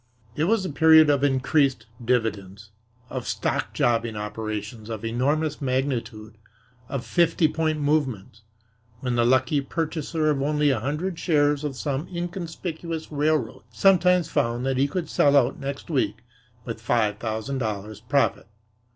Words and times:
It 0.35 0.45
was 0.45 0.65
a 0.65 0.71
period 0.71 1.11
of 1.11 1.23
increased 1.23 1.85
dividends, 2.03 2.71
of 3.11 3.27
stock 3.27 3.71
jobbing 3.75 4.15
operations 4.15 4.89
of 4.89 5.05
enormous 5.05 5.61
magnitude, 5.61 6.39
of 6.89 7.05
"fifty 7.05 7.47
point 7.47 7.79
movements," 7.79 8.41
when 9.01 9.13
the 9.15 9.23
lucky 9.23 9.61
purchaser 9.61 10.27
of 10.31 10.41
only 10.41 10.71
a 10.71 10.79
hundred 10.79 11.19
shares 11.19 11.63
of 11.63 11.75
some 11.75 12.07
inconspicuous 12.07 13.11
railroad 13.11 13.61
sometimes 13.69 14.27
found 14.27 14.65
that 14.65 14.77
he 14.77 14.87
could 14.87 15.07
sell 15.07 15.37
out 15.37 15.59
next 15.59 15.87
week 15.91 16.23
with 16.65 16.81
five 16.81 17.19
thousand 17.19 17.59
dollars' 17.59 17.99
profit. 18.01 18.47